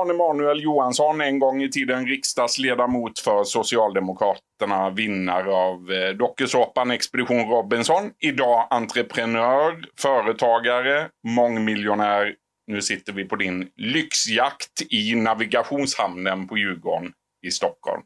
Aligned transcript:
Jan 0.00 0.10
Emanuel 0.10 0.62
Johansson, 0.62 1.20
en 1.20 1.38
gång 1.38 1.62
i 1.62 1.70
tiden 1.70 2.06
riksdagsledamot 2.06 3.18
för 3.18 3.44
Socialdemokraterna, 3.44 4.90
vinnare 4.90 5.52
av 5.52 5.92
eh, 5.92 6.16
dokusåpan 6.16 6.90
Expedition 6.90 7.50
Robinson. 7.50 8.10
Idag 8.18 8.66
entreprenör, 8.70 9.84
företagare, 9.98 11.08
mångmiljonär. 11.26 12.34
Nu 12.66 12.82
sitter 12.82 13.12
vi 13.12 13.24
på 13.24 13.36
din 13.36 13.68
lyxjakt 13.76 14.82
i 14.90 15.14
navigationshamnen 15.14 16.48
på 16.48 16.58
Djurgården 16.58 17.12
i 17.46 17.50
Stockholm. 17.50 18.02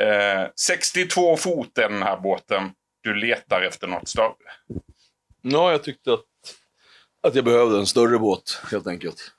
Eh, 0.00 0.50
62 0.66 1.36
fot 1.36 1.78
är 1.78 1.88
den 1.88 2.02
här 2.02 2.20
båten. 2.20 2.70
Du 3.02 3.14
letar 3.14 3.62
efter 3.62 3.86
något 3.86 4.08
större. 4.08 4.34
Ja, 5.42 5.70
jag 5.70 5.82
tyckte 5.82 6.12
att, 6.12 6.24
att 7.22 7.34
jag 7.34 7.44
behövde 7.44 7.78
en 7.78 7.86
större 7.86 8.18
båt 8.18 8.62
helt 8.70 8.86
enkelt. 8.86 9.34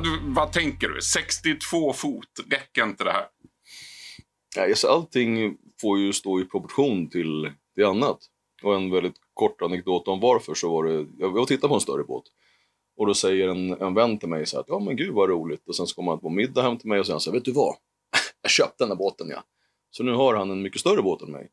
Vad, 0.00 0.34
vad 0.34 0.52
tänker 0.52 0.88
du? 0.88 1.00
62 1.00 1.92
fot, 1.92 2.28
räcker 2.50 2.84
inte 2.84 3.04
det 3.04 3.12
här? 3.12 3.26
Ja, 4.56 4.62
alltså, 4.62 4.88
allting 4.88 5.56
får 5.80 5.98
ju 5.98 6.12
stå 6.12 6.40
i 6.40 6.44
proportion 6.44 7.10
till, 7.10 7.52
till 7.74 7.84
annat. 7.84 8.18
Och 8.62 8.74
en 8.74 8.90
väldigt 8.90 9.16
kort 9.34 9.62
anekdot 9.62 10.08
om 10.08 10.20
varför 10.20 10.54
så 10.54 10.70
var 10.70 10.84
det, 10.84 11.06
jag 11.18 11.30
var 11.30 11.40
och 11.40 11.48
tittade 11.48 11.68
på 11.68 11.74
en 11.74 11.80
större 11.80 12.04
båt. 12.04 12.24
Och 12.96 13.06
då 13.06 13.14
säger 13.14 13.48
en, 13.48 13.70
en 13.70 13.94
vän 13.94 14.18
till 14.18 14.28
mig 14.28 14.46
så 14.46 14.56
här, 14.56 14.64
ja 14.68 14.78
men 14.78 14.96
gud 14.96 15.14
vad 15.14 15.28
roligt. 15.28 15.68
Och 15.68 15.76
sen 15.76 15.86
så 15.86 15.94
kommer 15.94 16.12
han 16.12 16.20
på 16.20 16.30
middag 16.30 16.62
hem 16.62 16.78
till 16.78 16.88
mig 16.88 17.00
och 17.00 17.06
säger 17.06 17.18
så 17.18 17.32
vet 17.32 17.44
du 17.44 17.52
vad? 17.52 17.74
jag 18.42 18.50
köpte 18.50 18.84
den 18.84 18.88
här 18.88 18.96
båten 18.96 19.28
ja. 19.30 19.44
Så 19.90 20.02
nu 20.02 20.12
har 20.12 20.34
han 20.34 20.50
en 20.50 20.62
mycket 20.62 20.80
större 20.80 21.02
båt 21.02 21.22
än 21.22 21.32
mig. 21.32 21.48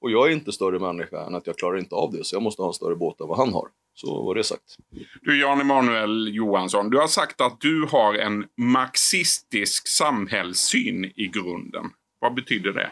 Och 0.00 0.10
jag 0.10 0.28
är 0.28 0.32
inte 0.32 0.52
större 0.52 0.78
människa 0.78 1.26
än 1.26 1.34
att 1.34 1.46
jag 1.46 1.58
klarar 1.58 1.78
inte 1.78 1.94
av 1.94 2.12
det. 2.12 2.24
Så 2.24 2.36
jag 2.36 2.42
måste 2.42 2.62
ha 2.62 2.68
en 2.68 2.74
större 2.74 2.96
båt 2.96 3.20
än 3.20 3.28
vad 3.28 3.38
han 3.38 3.52
har. 3.52 3.68
Så 3.94 4.22
var 4.22 4.34
det 4.34 4.44
sagt. 4.44 4.76
Du 5.20 5.40
Jan 5.40 5.60
Emanuel 5.60 6.34
Johansson, 6.34 6.90
du 6.90 6.98
har 6.98 7.08
sagt 7.08 7.40
att 7.40 7.60
du 7.60 7.86
har 7.90 8.14
en 8.14 8.46
marxistisk 8.56 9.88
samhällssyn 9.88 11.04
i 11.04 11.30
grunden. 11.32 11.90
Vad 12.18 12.34
betyder 12.34 12.72
det? 12.72 12.90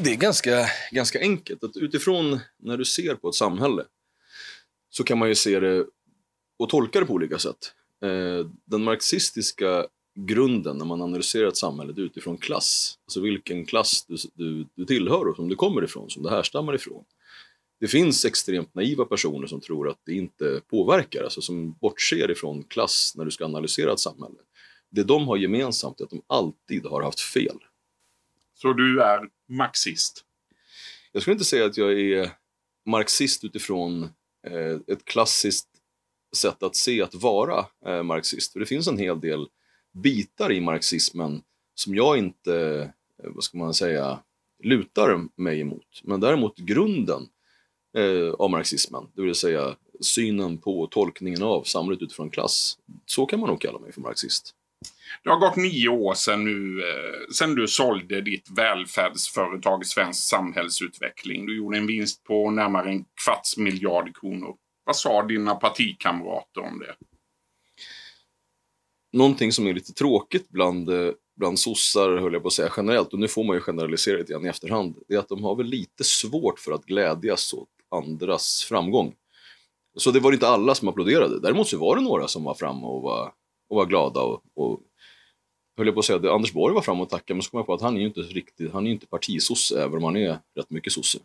Det 0.00 0.10
är 0.10 0.16
ganska, 0.16 0.66
ganska 0.90 1.20
enkelt. 1.20 1.64
Att 1.64 1.76
utifrån 1.76 2.40
när 2.58 2.76
du 2.76 2.84
ser 2.84 3.14
på 3.14 3.28
ett 3.28 3.34
samhälle 3.34 3.84
så 4.90 5.04
kan 5.04 5.18
man 5.18 5.28
ju 5.28 5.34
se 5.34 5.60
det 5.60 5.86
och 6.58 6.68
tolka 6.68 7.00
det 7.00 7.06
på 7.06 7.12
olika 7.12 7.38
sätt. 7.38 7.72
Eh, 8.02 8.46
den 8.64 8.84
marxistiska 8.84 9.86
grunden 10.14 10.76
när 10.76 10.84
man 10.84 11.02
analyserar 11.02 11.48
ett 11.48 11.56
samhälle 11.56 11.92
utifrån 11.96 12.36
klass, 12.36 12.98
alltså 13.04 13.20
vilken 13.20 13.66
klass 13.66 14.04
du, 14.08 14.16
du, 14.34 14.66
du 14.74 14.84
tillhör 14.84 15.28
och 15.28 15.36
som 15.36 15.48
du 15.48 15.54
kommer 15.54 15.84
ifrån, 15.84 16.10
som 16.10 16.22
du 16.22 16.30
härstammar 16.30 16.74
ifrån. 16.74 17.04
Det 17.82 17.88
finns 17.88 18.24
extremt 18.24 18.74
naiva 18.74 19.04
personer 19.04 19.46
som 19.46 19.60
tror 19.60 19.88
att 19.88 19.98
det 20.04 20.14
inte 20.14 20.60
påverkar, 20.70 21.22
alltså 21.24 21.40
som 21.40 21.72
bortser 21.72 22.30
ifrån 22.30 22.64
klass 22.64 23.12
när 23.16 23.24
du 23.24 23.30
ska 23.30 23.44
analysera 23.44 23.92
ett 23.92 24.00
samhälle. 24.00 24.38
Det 24.90 25.02
de 25.02 25.28
har 25.28 25.36
gemensamt 25.36 26.00
är 26.00 26.04
att 26.04 26.10
de 26.10 26.22
alltid 26.26 26.86
har 26.86 27.02
haft 27.02 27.20
fel. 27.20 27.58
Så 28.54 28.72
du 28.72 29.02
är 29.02 29.28
marxist? 29.48 30.24
Jag 31.12 31.22
skulle 31.22 31.32
inte 31.32 31.44
säga 31.44 31.64
att 31.64 31.76
jag 31.76 32.00
är 32.00 32.30
marxist 32.86 33.44
utifrån 33.44 34.02
eh, 34.46 34.78
ett 34.86 35.04
klassiskt 35.04 35.68
sätt 36.36 36.62
att 36.62 36.76
se 36.76 37.02
att 37.02 37.14
vara 37.14 37.66
eh, 37.86 38.02
marxist. 38.02 38.52
För 38.52 38.60
det 38.60 38.66
finns 38.66 38.88
en 38.88 38.98
hel 38.98 39.20
del 39.20 39.46
bitar 39.92 40.52
i 40.52 40.60
marxismen 40.60 41.42
som 41.74 41.94
jag 41.94 42.18
inte, 42.18 42.56
eh, 43.24 43.30
vad 43.34 43.44
ska 43.44 43.58
man 43.58 43.74
säga, 43.74 44.18
lutar 44.62 45.28
mig 45.36 45.60
emot. 45.60 46.00
Men 46.04 46.20
däremot 46.20 46.58
grunden 46.58 47.28
eh, 47.96 48.34
av 48.38 48.50
marxismen, 48.50 49.06
det 49.14 49.22
vill 49.22 49.34
säga 49.34 49.76
synen 50.00 50.58
på 50.58 50.86
tolkningen 50.86 51.42
av 51.42 51.62
samhället 51.62 52.02
utifrån 52.02 52.30
klass. 52.30 52.78
Så 53.06 53.26
kan 53.26 53.40
man 53.40 53.48
nog 53.48 53.60
kalla 53.60 53.78
mig 53.78 53.92
för 53.92 54.00
marxist. 54.00 54.54
Det 55.24 55.30
har 55.30 55.38
gått 55.38 55.56
nio 55.56 55.88
år 55.88 56.14
sedan, 56.14 56.44
nu, 56.44 56.82
eh, 56.82 57.32
sedan 57.32 57.54
du 57.54 57.68
sålde 57.68 58.20
ditt 58.20 58.50
välfärdsföretag 58.56 59.86
Svensk 59.86 60.28
Samhällsutveckling. 60.28 61.46
Du 61.46 61.56
gjorde 61.56 61.78
en 61.78 61.86
vinst 61.86 62.24
på 62.24 62.50
närmare 62.50 62.90
en 62.90 63.04
kvarts 63.24 63.56
miljard 63.56 64.16
kronor. 64.16 64.56
Vad 64.84 64.96
sa 64.96 65.22
dina 65.22 65.54
partikamrater 65.54 66.60
om 66.60 66.78
det? 66.78 66.94
Någonting 69.12 69.52
som 69.52 69.66
är 69.66 69.74
lite 69.74 69.92
tråkigt 69.92 70.48
bland, 70.48 70.90
eh, 70.90 71.12
bland 71.36 71.58
sossar, 71.58 72.16
höll 72.16 72.32
jag 72.32 72.42
på 72.42 72.48
att 72.48 72.54
säga, 72.54 72.72
generellt, 72.76 73.12
och 73.12 73.18
nu 73.18 73.28
får 73.28 73.44
man 73.44 73.56
ju 73.56 73.60
generalisera 73.60 74.18
lite 74.18 74.32
grann 74.32 74.46
i 74.46 74.48
efterhand, 74.48 74.96
det 75.08 75.14
är 75.14 75.18
att 75.18 75.28
de 75.28 75.44
har 75.44 75.56
väl 75.56 75.66
lite 75.66 76.04
svårt 76.04 76.58
för 76.58 76.72
att 76.72 76.84
glädjas 76.84 77.52
åt 77.52 77.68
andras 77.92 78.64
framgång. 78.68 79.14
Så 79.96 80.10
det 80.10 80.20
var 80.20 80.32
inte 80.32 80.48
alla 80.48 80.74
som 80.74 80.88
applåderade. 80.88 81.40
Däremot 81.40 81.68
så 81.68 81.78
var 81.78 81.96
det 81.96 82.02
några 82.02 82.28
som 82.28 82.44
var 82.44 82.54
framme 82.54 82.86
och 82.86 83.02
var, 83.02 83.32
och 83.68 83.76
var 83.76 83.86
glada 83.86 84.20
och, 84.20 84.42
och 84.54 84.80
höll 85.76 85.86
jag 85.86 85.94
på 85.94 85.98
att 85.98 86.06
säga, 86.06 86.18
att 86.18 86.24
Anders 86.24 86.52
Borg 86.52 86.74
var 86.74 86.82
framme 86.82 87.02
och 87.02 87.10
tackade, 87.10 87.34
men 87.34 87.42
så 87.42 87.50
kom 87.50 87.58
jag 87.58 87.66
på 87.66 87.74
att 87.74 87.82
han 87.82 87.96
är 87.96 88.00
ju 88.00 88.06
inte 88.06 88.20
riktigt, 88.20 88.72
han 88.72 88.86
är 88.86 88.90
inte 88.90 89.06
partisosse, 89.06 89.82
även 89.82 89.96
om 89.96 90.04
han 90.04 90.16
är 90.16 90.38
rätt 90.56 90.70
mycket 90.70 90.92
sosse. 90.92 91.18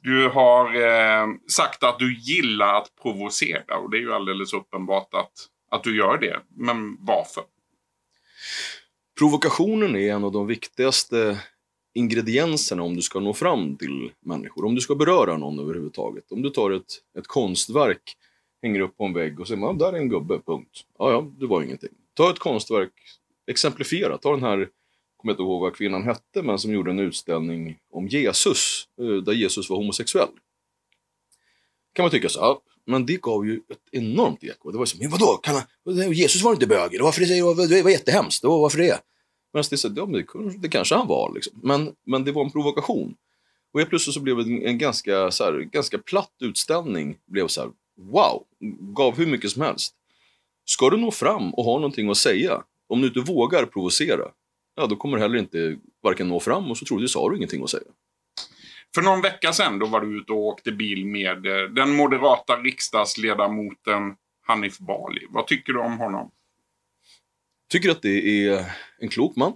Du 0.00 0.28
har 0.28 0.74
eh, 0.74 1.26
sagt 1.48 1.82
att 1.82 1.98
du 1.98 2.18
gillar 2.18 2.74
att 2.74 2.92
provocera 3.02 3.78
och 3.78 3.90
det 3.90 3.96
är 3.96 4.00
ju 4.00 4.14
alldeles 4.14 4.52
uppenbart 4.52 5.14
att, 5.14 5.32
att 5.70 5.84
du 5.84 5.96
gör 5.96 6.18
det. 6.18 6.40
Men 6.48 6.96
varför? 7.00 7.44
Provokationen 9.18 9.96
är 9.96 10.12
en 10.12 10.24
av 10.24 10.32
de 10.32 10.46
viktigaste 10.46 11.38
ingredienserna 11.98 12.82
om 12.82 12.96
du 12.96 13.02
ska 13.02 13.20
nå 13.20 13.34
fram 13.34 13.76
till 13.76 14.10
människor, 14.20 14.64
om 14.64 14.74
du 14.74 14.80
ska 14.80 14.94
beröra 14.94 15.36
någon 15.36 15.58
överhuvudtaget. 15.58 16.32
Om 16.32 16.42
du 16.42 16.50
tar 16.50 16.70
ett, 16.70 16.92
ett 17.18 17.26
konstverk, 17.26 18.16
hänger 18.62 18.80
upp 18.80 18.96
på 18.96 19.04
en 19.04 19.12
vägg 19.12 19.40
och 19.40 19.48
säger 19.48 19.60
man, 19.60 19.78
där 19.78 19.92
är 19.92 19.96
en 19.96 20.08
gubbe, 20.08 20.40
punkt. 20.46 20.84
Ja, 20.98 21.10
ja, 21.10 21.32
det 21.40 21.46
var 21.46 21.62
ingenting. 21.62 21.90
Ta 22.14 22.30
ett 22.30 22.38
konstverk, 22.38 22.92
exemplifiera, 23.46 24.18
ta 24.18 24.30
den 24.30 24.42
här 24.42 24.68
kommer 25.18 25.32
inte 25.32 25.42
ihåg 25.42 25.60
vad 25.60 25.76
kvinnan 25.76 26.02
hette, 26.02 26.42
men 26.42 26.58
som 26.58 26.72
gjorde 26.72 26.90
en 26.90 26.98
utställning 26.98 27.78
om 27.90 28.08
Jesus, 28.08 28.88
eh, 29.00 29.22
där 29.22 29.32
Jesus 29.32 29.70
var 29.70 29.76
homosexuell. 29.76 30.28
Kan 31.92 32.02
man 32.02 32.10
tycka 32.10 32.28
så, 32.28 32.38
ja, 32.40 32.62
men 32.86 33.06
det 33.06 33.20
gav 33.20 33.46
ju 33.46 33.56
ett 33.56 33.88
enormt 33.92 34.44
eko. 34.44 34.70
Det 34.70 34.78
var 34.78 34.86
så, 34.86 34.98
men 34.98 35.10
vadå, 35.10 35.36
kan 35.36 35.54
han, 35.54 36.12
Jesus 36.12 36.42
var 36.42 36.52
inte 36.52 36.66
bög, 36.66 37.00
varför 37.00 37.20
det, 37.20 37.76
det 37.76 37.82
var 37.82 37.90
jättehemskt, 37.90 38.42
det 38.42 38.48
var, 38.48 38.60
varför 38.60 38.78
det? 38.78 39.00
Men 39.58 39.64
det, 39.70 39.76
så, 39.76 39.88
ja, 39.96 40.06
det, 40.06 40.58
det 40.58 40.68
kanske 40.68 40.94
han 40.94 41.06
var, 41.06 41.32
liksom. 41.34 41.60
men, 41.62 41.94
men 42.06 42.24
det 42.24 42.32
var 42.32 42.44
en 42.44 42.50
provokation. 42.50 43.14
Och 43.72 43.80
helt 43.80 43.90
plötsligt 43.90 44.14
så 44.14 44.20
blev 44.20 44.36
det 44.36 44.42
en, 44.42 44.66
en 44.66 44.78
ganska, 44.78 45.30
så 45.30 45.44
här, 45.44 45.60
ganska 45.60 45.98
platt 45.98 46.32
utställning, 46.40 47.16
blev 47.26 47.48
så 47.48 47.60
här, 47.60 47.70
wow, 48.00 48.44
gav 48.94 49.16
hur 49.16 49.26
mycket 49.26 49.50
som 49.50 49.62
helst. 49.62 49.94
Ska 50.64 50.90
du 50.90 50.96
nå 50.96 51.10
fram 51.10 51.54
och 51.54 51.64
ha 51.64 51.74
någonting 51.74 52.10
att 52.10 52.16
säga, 52.16 52.62
om 52.88 53.00
du 53.00 53.06
inte 53.06 53.20
vågar 53.20 53.66
provocera, 53.66 54.28
ja, 54.76 54.86
då 54.86 54.96
kommer 54.96 55.16
du 55.16 55.22
heller 55.22 55.38
inte 55.38 55.78
varken 56.02 56.28
nå 56.28 56.40
fram 56.40 56.70
och 56.70 56.78
så 56.78 56.84
troligtvis 56.84 57.14
har 57.14 57.30
du 57.30 57.36
ingenting 57.36 57.62
att 57.62 57.70
säga. 57.70 57.90
För 58.94 59.02
någon 59.02 59.20
vecka 59.20 59.52
sedan 59.52 59.78
då 59.78 59.86
var 59.86 60.00
du 60.00 60.18
ute 60.18 60.32
och 60.32 60.46
åkte 60.46 60.72
bil 60.72 61.06
med 61.06 61.46
eh, 61.46 61.70
den 61.70 61.90
moderata 61.90 62.56
riksdagsledamoten 62.56 64.16
Hanif 64.46 64.78
Bali. 64.78 65.26
Vad 65.30 65.46
tycker 65.46 65.72
du 65.72 65.80
om 65.80 65.98
honom? 65.98 66.30
Tycker 67.68 67.90
att 67.90 68.02
det 68.02 68.46
är 68.46 68.64
en 68.98 69.08
klok 69.08 69.36
man. 69.36 69.52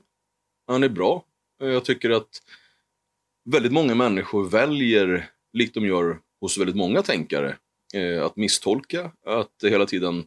Han 0.66 0.82
är 0.82 0.88
bra. 0.88 1.24
Eh, 1.62 1.68
jag 1.68 1.84
tycker 1.84 2.10
att 2.10 2.42
väldigt 3.44 3.72
många 3.72 3.94
människor 3.94 4.48
väljer, 4.48 5.30
likt 5.52 5.74
de 5.74 5.86
gör 5.86 6.20
hos 6.40 6.58
väldigt 6.58 6.76
många 6.76 7.02
tänkare, 7.02 7.56
eh, 7.94 8.24
att 8.24 8.36
misstolka, 8.36 9.12
att 9.26 9.54
hela 9.62 9.86
tiden 9.86 10.26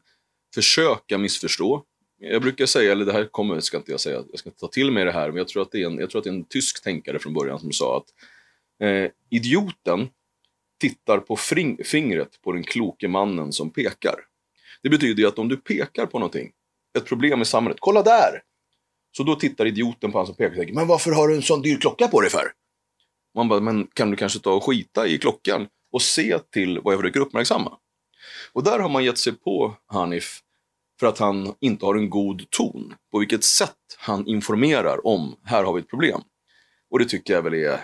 försöka 0.53 1.17
missförstå 1.17 1.85
jag 2.17 2.41
brukar 2.41 2.65
säga, 2.65 2.91
eller 2.91 3.05
det 3.05 3.13
här 3.13 3.25
kommer, 3.25 3.59
ska 3.59 3.77
inte 3.77 3.91
jag 3.91 3.99
säga, 3.99 4.23
jag 4.29 4.39
ska 4.39 4.49
inte 4.49 4.59
ta 4.59 4.67
till 4.67 4.91
mig 4.91 5.05
det 5.05 5.11
här, 5.11 5.27
men 5.27 5.37
jag 5.37 5.47
tror 5.47 5.61
att 5.61 5.71
det 5.71 5.81
är 5.81 5.85
en, 5.85 5.97
jag 5.97 6.09
tror 6.09 6.19
att 6.19 6.23
det 6.23 6.29
är 6.29 6.33
en 6.33 6.43
tysk 6.43 6.83
tänkare 6.83 7.19
från 7.19 7.33
början 7.33 7.59
som 7.59 7.71
sa 7.71 7.97
att 7.97 8.13
eh, 8.87 9.11
idioten 9.29 10.09
tittar 10.79 11.17
på 11.17 11.35
fingret 11.83 12.41
på 12.41 12.51
den 12.51 12.63
kloke 12.63 13.07
mannen 13.07 13.51
som 13.51 13.69
pekar. 13.69 14.15
Det 14.81 14.89
betyder 14.89 15.23
ju 15.23 15.27
att 15.27 15.39
om 15.39 15.49
du 15.49 15.57
pekar 15.57 16.05
på 16.05 16.19
någonting, 16.19 16.51
ett 16.97 17.05
problem 17.05 17.41
i 17.41 17.45
samhället, 17.45 17.77
kolla 17.79 18.03
där! 18.03 18.41
Så 19.17 19.23
då 19.23 19.35
tittar 19.35 19.65
idioten 19.65 20.11
på 20.11 20.17
han 20.17 20.27
som 20.27 20.35
pekar 20.35 20.51
och 20.51 20.57
tänker, 20.57 20.73
men 20.73 20.87
varför 20.87 21.11
har 21.11 21.27
du 21.27 21.35
en 21.35 21.41
sån 21.41 21.61
dyr 21.61 21.77
klocka 21.77 22.07
på 22.07 22.21
dig 22.21 22.29
för? 22.29 22.51
Man 23.35 23.47
bara, 23.47 23.59
men 23.59 23.87
kan 23.87 24.11
du 24.11 24.17
kanske 24.17 24.39
ta 24.39 24.53
och 24.53 24.63
skita 24.63 25.07
i 25.07 25.17
klockan 25.17 25.67
och 25.91 26.01
se 26.01 26.39
till 26.39 26.79
vad 26.83 26.93
jag 26.93 27.01
försöker 27.01 27.19
uppmärksamma? 27.19 27.77
Och 28.53 28.63
där 28.63 28.79
har 28.79 28.89
man 28.89 29.03
gett 29.03 29.17
sig 29.17 29.33
på 29.33 29.75
Hanif 29.87 30.39
för 30.99 31.07
att 31.07 31.19
han 31.19 31.55
inte 31.59 31.85
har 31.85 31.95
en 31.95 32.09
god 32.09 32.49
ton. 32.49 32.95
På 33.11 33.19
vilket 33.19 33.43
sätt 33.43 33.97
han 33.97 34.27
informerar 34.27 35.07
om, 35.07 35.35
här 35.43 35.63
har 35.63 35.73
vi 35.73 35.81
ett 35.81 35.89
problem. 35.89 36.21
Och 36.91 36.99
det 36.99 37.05
tycker 37.05 37.33
jag 37.33 37.41
väl 37.41 37.53
är, 37.53 37.79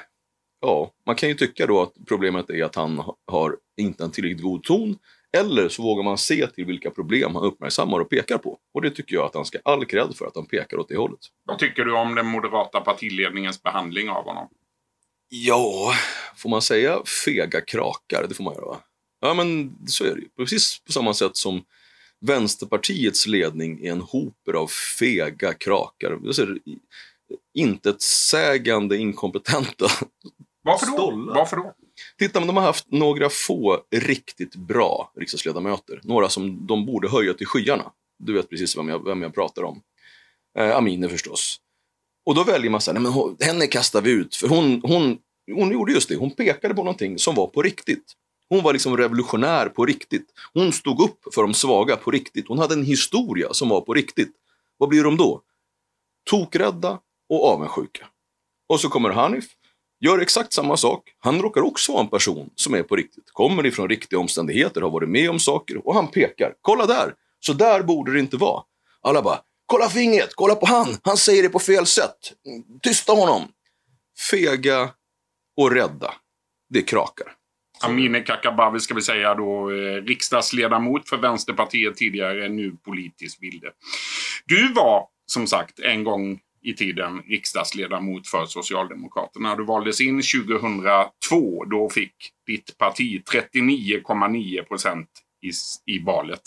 ja, 0.61 0.91
man 1.05 1.15
kan 1.15 1.29
ju 1.29 1.35
tycka 1.35 1.67
då 1.67 1.81
att 1.81 1.93
problemet 2.07 2.49
är 2.49 2.63
att 2.63 2.75
han 2.75 3.03
har 3.27 3.57
inte 3.77 4.03
en 4.03 4.11
tillräckligt 4.11 4.41
god 4.41 4.63
ton 4.63 4.97
eller 5.37 5.69
så 5.69 5.83
vågar 5.83 6.03
man 6.03 6.17
se 6.17 6.47
till 6.47 6.65
vilka 6.65 6.91
problem 6.91 7.35
han 7.35 7.43
uppmärksammar 7.43 7.99
och 7.99 8.09
pekar 8.09 8.37
på. 8.37 8.57
Och 8.73 8.81
det 8.81 8.91
tycker 8.91 9.15
jag 9.15 9.25
att 9.25 9.35
han 9.35 9.45
ska 9.45 9.57
all 9.63 9.85
cred 9.85 10.15
för 10.15 10.25
att 10.25 10.35
han 10.35 10.45
pekar 10.45 10.77
åt 10.77 10.89
det 10.89 10.97
hållet. 10.97 11.19
Vad 11.45 11.59
tycker 11.59 11.85
du 11.85 11.93
om 11.93 12.15
den 12.15 12.25
moderata 12.25 12.81
partiledningens 12.81 13.63
behandling 13.63 14.09
av 14.09 14.23
honom? 14.23 14.47
Ja, 15.29 15.93
får 16.35 16.49
man 16.49 16.61
säga 16.61 16.99
fega 17.25 17.61
krakar? 17.61 18.25
Det 18.29 18.35
får 18.35 18.43
man 18.43 18.53
göra 18.53 18.65
va? 18.65 18.79
Ja 19.21 19.33
men 19.33 19.77
så 19.87 20.03
är 20.03 20.15
det 20.15 20.21
ju. 20.21 20.29
Precis 20.37 20.79
på 20.79 20.91
samma 20.91 21.13
sätt 21.13 21.37
som 21.37 21.63
Vänsterpartiets 22.19 23.27
ledning 23.27 23.85
är 23.85 23.91
en 23.91 24.01
hoper 24.01 24.53
av 24.53 24.67
fega 24.99 25.53
krakar. 25.53 26.19
Intetsägande, 27.53 28.97
inkompetenta 28.97 29.85
Varför 30.63 30.85
då? 30.85 30.93
Stollar. 30.93 31.35
Varför 31.35 31.57
då? 31.57 31.73
Titta, 32.21 32.39
men 32.39 32.47
de 32.47 32.57
har 32.57 32.63
haft 32.63 32.91
några 32.91 33.29
få 33.29 33.83
riktigt 33.91 34.55
bra 34.55 35.11
riksdagsledamöter. 35.15 36.01
Några 36.03 36.29
som 36.29 36.67
de 36.67 36.85
borde 36.85 37.09
höja 37.09 37.33
till 37.33 37.47
skyarna. 37.47 37.91
Du 38.19 38.33
vet 38.33 38.49
precis 38.49 38.77
vem 38.77 38.89
jag, 38.89 39.05
vem 39.05 39.21
jag 39.21 39.33
pratar 39.33 39.63
om. 39.63 39.81
Eh, 40.57 40.77
Amine 40.77 41.09
förstås. 41.09 41.57
Och 42.25 42.35
då 42.35 42.43
väljer 42.43 42.71
man 42.71 42.81
så 42.81 42.91
här, 42.91 42.99
nej 42.99 43.11
men 43.11 43.47
henne 43.47 43.67
kastar 43.67 44.01
vi 44.01 44.11
ut. 44.11 44.35
För 44.35 44.47
hon, 44.47 44.81
hon, 44.83 45.17
hon 45.53 45.71
gjorde 45.71 45.93
just 45.93 46.09
det, 46.09 46.15
hon 46.15 46.31
pekade 46.31 46.73
på 46.73 46.83
någonting 46.83 47.17
som 47.17 47.35
var 47.35 47.47
på 47.47 47.61
riktigt. 47.61 48.13
Hon 48.49 48.63
var 48.63 48.73
liksom 48.73 48.97
revolutionär 48.97 49.69
på 49.69 49.85
riktigt. 49.85 50.27
Hon 50.53 50.71
stod 50.71 51.01
upp 51.01 51.33
för 51.33 51.41
de 51.41 51.53
svaga 51.53 51.95
på 51.95 52.11
riktigt. 52.11 52.47
Hon 52.47 52.59
hade 52.59 52.73
en 52.73 52.85
historia 52.85 53.53
som 53.53 53.69
var 53.69 53.81
på 53.81 53.93
riktigt. 53.93 54.31
Vad 54.77 54.89
blir 54.89 55.03
de 55.03 55.17
då? 55.17 55.41
Tokrädda 56.29 56.99
och 57.29 57.45
avundsjuka. 57.45 58.07
Och 58.69 58.79
så 58.79 58.89
kommer 58.89 59.09
Hanif, 59.09 59.45
gör 60.01 60.19
exakt 60.19 60.53
samma 60.53 60.77
sak. 60.77 61.03
Han 61.19 61.41
råkar 61.41 61.61
också 61.61 61.91
vara 61.91 62.03
en 62.03 62.09
person 62.09 62.49
som 62.55 62.73
är 62.73 62.83
på 62.83 62.95
riktigt. 62.95 63.31
Kommer 63.31 63.65
ifrån 63.65 63.89
riktiga 63.89 64.19
omständigheter, 64.19 64.81
har 64.81 64.89
varit 64.89 65.09
med 65.09 65.29
om 65.29 65.39
saker 65.39 65.87
och 65.87 65.93
han 65.95 66.07
pekar. 66.07 66.53
Kolla 66.61 66.85
där! 66.85 67.13
Så 67.39 67.53
där 67.53 67.83
borde 67.83 68.13
det 68.13 68.19
inte 68.19 68.37
vara. 68.37 68.63
Alla 69.01 69.21
bara, 69.21 69.39
kolla 69.65 69.89
fingret, 69.89 70.29
kolla 70.35 70.55
på 70.55 70.65
han, 70.65 70.97
han 71.03 71.17
säger 71.17 71.43
det 71.43 71.49
på 71.49 71.59
fel 71.59 71.85
sätt. 71.85 72.33
Tysta 72.81 73.13
honom. 73.13 73.41
Fega 74.31 74.89
och 75.57 75.71
rädda. 75.71 76.13
Det 76.69 76.81
krakar. 76.81 77.27
Amineh 77.83 78.23
Kakabaveh 78.23 78.79
ska 78.79 78.93
vi 78.93 79.01
säga 79.01 79.35
då, 79.35 79.71
eh, 79.71 80.03
riksdagsledamot 80.03 81.09
för 81.09 81.17
Vänsterpartiet 81.17 81.95
tidigare, 81.95 82.49
nu 82.49 82.71
politisk 82.85 83.37
vilde. 83.41 83.71
Du 84.45 84.73
var 84.73 85.07
som 85.25 85.47
sagt 85.47 85.79
en 85.79 86.03
gång 86.03 86.39
i 86.63 86.73
tiden 86.73 87.21
riksdagsledamot 87.21 88.27
för 88.27 88.45
Socialdemokraterna. 88.45 89.55
Du 89.55 89.65
valdes 89.65 90.01
in 90.01 90.21
2002. 90.21 91.65
Då 91.65 91.89
fick 91.89 92.15
ditt 92.47 92.77
parti 92.77 93.23
39,9 93.31 94.63
procent 94.63 95.09
i, 95.41 95.51
i 95.93 95.99
valet. 96.03 96.41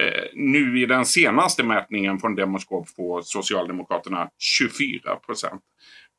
Eh, 0.00 0.24
nu 0.34 0.82
i 0.82 0.86
den 0.86 1.06
senaste 1.06 1.62
mätningen 1.62 2.18
från 2.18 2.34
Demoskop 2.34 2.88
får 2.88 3.22
Socialdemokraterna 3.22 4.30
24 4.38 5.16
procent. 5.16 5.62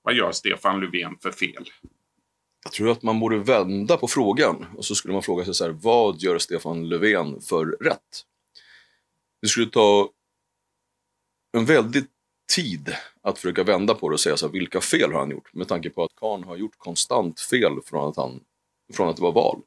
Vad 0.01 0.13
gör 0.13 0.31
Stefan 0.31 0.79
Löfven 0.79 1.17
för 1.21 1.31
fel? 1.31 1.69
Jag 2.63 2.73
tror 2.73 2.91
att 2.91 3.03
man 3.03 3.19
borde 3.19 3.37
vända 3.37 3.97
på 3.97 4.07
frågan 4.07 4.65
och 4.77 4.85
så 4.85 4.95
skulle 4.95 5.13
man 5.13 5.23
fråga 5.23 5.45
sig 5.45 5.53
så 5.53 5.63
här, 5.63 5.71
vad 5.71 6.21
gör 6.21 6.37
Stefan 6.37 6.89
Löfven 6.89 7.41
för 7.41 7.65
rätt? 7.65 8.25
Det 9.41 9.47
skulle 9.47 9.69
ta 9.69 10.09
en 11.57 11.65
väldigt 11.65 12.09
tid 12.55 12.95
att 13.21 13.37
försöka 13.37 13.63
vända 13.63 13.93
på 13.93 14.09
det 14.09 14.13
och 14.13 14.19
säga 14.19 14.37
så 14.37 14.45
här, 14.45 14.53
vilka 14.53 14.81
fel 14.81 15.11
har 15.11 15.19
han 15.19 15.31
gjort? 15.31 15.53
Med 15.53 15.67
tanke 15.67 15.89
på 15.89 16.03
att 16.03 16.15
Kahn 16.15 16.43
har 16.43 16.57
gjort 16.57 16.77
konstant 16.77 17.39
fel 17.39 17.71
från 17.85 18.09
att, 18.09 18.15
han, 18.15 18.39
från 18.93 19.09
att 19.09 19.15
det 19.15 19.21
var 19.21 19.31
val. 19.31 19.61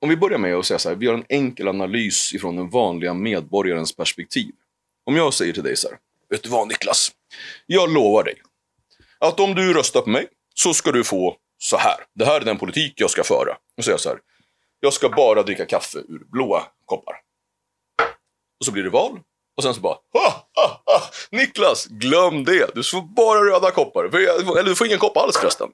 Om 0.00 0.08
vi 0.08 0.16
börjar 0.16 0.38
med 0.38 0.54
att 0.54 0.66
säga 0.66 0.78
så 0.78 0.88
här, 0.88 0.96
vi 0.96 1.06
gör 1.06 1.14
en 1.14 1.24
enkel 1.28 1.68
analys 1.68 2.34
ifrån 2.34 2.56
den 2.56 2.70
vanliga 2.70 3.14
medborgarens 3.14 3.96
perspektiv. 3.96 4.54
Om 5.04 5.16
jag 5.16 5.34
säger 5.34 5.52
till 5.52 5.62
dig 5.62 5.76
så 5.76 5.88
här, 5.88 5.98
vet 6.28 6.42
du 6.42 6.48
vad 6.48 6.68
Niklas? 6.68 7.12
Jag 7.66 7.92
lovar 7.92 8.24
dig 8.24 8.34
att 9.18 9.40
om 9.40 9.54
du 9.54 9.74
röstar 9.74 10.00
på 10.00 10.10
mig 10.10 10.26
så 10.54 10.74
ska 10.74 10.92
du 10.92 11.04
få 11.04 11.36
så 11.58 11.76
här. 11.76 11.96
Det 12.14 12.24
här 12.24 12.40
är 12.40 12.44
den 12.44 12.58
politik 12.58 12.92
jag 12.96 13.10
ska 13.10 13.24
föra. 13.24 13.56
Och 13.76 13.84
säger 13.84 13.92
jag 13.92 14.00
så 14.00 14.08
här. 14.08 14.18
Jag 14.80 14.92
ska 14.92 15.08
bara 15.08 15.42
dricka 15.42 15.66
kaffe 15.66 15.98
ur 15.98 16.24
blåa 16.30 16.62
koppar. 16.84 17.14
Och 18.60 18.66
så 18.66 18.72
blir 18.72 18.82
det 18.82 18.90
val. 18.90 19.20
Och 19.56 19.62
sen 19.62 19.74
så 19.74 19.80
bara, 19.80 19.96
ha, 20.12 20.48
ha, 20.54 20.82
ha, 20.86 21.02
Niklas, 21.30 21.86
glöm 21.86 22.44
det. 22.44 22.74
Du 22.74 22.82
får 22.82 23.02
bara 23.02 23.44
röda 23.44 23.70
koppar. 23.70 24.04
Eller 24.04 24.64
du 24.64 24.74
får 24.74 24.86
ingen 24.86 24.98
kopp 24.98 25.16
alls 25.16 25.36
förresten. 25.36 25.68